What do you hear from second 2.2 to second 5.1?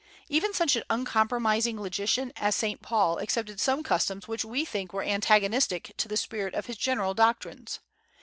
as Saint Paul accepted some customs which we think were